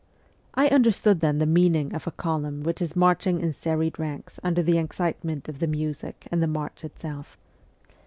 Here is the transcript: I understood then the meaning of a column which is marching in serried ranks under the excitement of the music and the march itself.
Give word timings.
I 0.55 0.67
understood 0.69 1.19
then 1.19 1.37
the 1.37 1.45
meaning 1.45 1.93
of 1.93 2.07
a 2.07 2.11
column 2.11 2.61
which 2.63 2.81
is 2.81 2.95
marching 2.95 3.39
in 3.39 3.53
serried 3.53 3.99
ranks 3.99 4.39
under 4.41 4.63
the 4.63 4.79
excitement 4.79 5.47
of 5.47 5.59
the 5.59 5.67
music 5.67 6.27
and 6.31 6.41
the 6.41 6.47
march 6.47 6.83
itself. 6.83 7.37